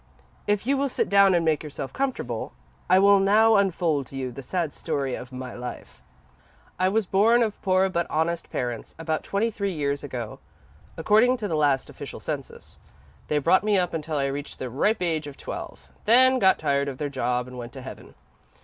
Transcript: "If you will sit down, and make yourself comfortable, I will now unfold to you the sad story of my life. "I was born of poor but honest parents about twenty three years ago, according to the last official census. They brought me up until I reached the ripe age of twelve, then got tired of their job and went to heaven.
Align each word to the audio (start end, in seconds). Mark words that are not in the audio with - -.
"If 0.47 0.65
you 0.65 0.77
will 0.77 0.89
sit 0.89 1.09
down, 1.09 1.35
and 1.35 1.45
make 1.45 1.61
yourself 1.61 1.93
comfortable, 1.93 2.53
I 2.89 2.97
will 2.97 3.19
now 3.19 3.57
unfold 3.57 4.07
to 4.07 4.15
you 4.15 4.31
the 4.31 4.41
sad 4.41 4.73
story 4.73 5.13
of 5.13 5.31
my 5.31 5.53
life. 5.53 6.01
"I 6.79 6.89
was 6.89 7.05
born 7.05 7.43
of 7.43 7.61
poor 7.61 7.87
but 7.87 8.09
honest 8.09 8.49
parents 8.49 8.95
about 8.97 9.23
twenty 9.23 9.51
three 9.51 9.71
years 9.73 10.03
ago, 10.03 10.39
according 10.97 11.37
to 11.37 11.47
the 11.47 11.55
last 11.55 11.87
official 11.87 12.19
census. 12.19 12.79
They 13.27 13.37
brought 13.37 13.63
me 13.63 13.77
up 13.77 13.93
until 13.93 14.17
I 14.17 14.25
reached 14.25 14.57
the 14.57 14.71
ripe 14.71 15.03
age 15.03 15.27
of 15.27 15.37
twelve, 15.37 15.87
then 16.05 16.39
got 16.39 16.57
tired 16.57 16.87
of 16.87 16.97
their 16.97 17.07
job 17.09 17.47
and 17.47 17.55
went 17.59 17.71
to 17.73 17.83
heaven. 17.83 18.15